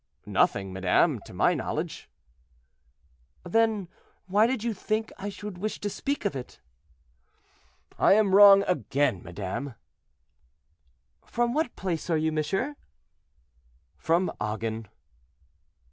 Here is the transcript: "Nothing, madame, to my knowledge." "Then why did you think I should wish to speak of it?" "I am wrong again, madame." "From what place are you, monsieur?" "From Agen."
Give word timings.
"Nothing, 0.25 0.73
madame, 0.73 1.19
to 1.27 1.31
my 1.35 1.53
knowledge." 1.53 2.09
"Then 3.45 3.87
why 4.25 4.47
did 4.47 4.63
you 4.63 4.73
think 4.73 5.11
I 5.19 5.29
should 5.29 5.59
wish 5.59 5.79
to 5.79 5.91
speak 5.91 6.25
of 6.25 6.35
it?" 6.35 6.59
"I 7.99 8.13
am 8.13 8.33
wrong 8.33 8.63
again, 8.67 9.21
madame." 9.21 9.75
"From 11.23 11.53
what 11.53 11.75
place 11.75 12.09
are 12.09 12.17
you, 12.17 12.31
monsieur?" 12.31 12.77
"From 13.95 14.31
Agen." 14.43 14.87